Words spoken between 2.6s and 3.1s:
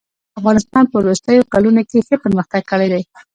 کړی دئ.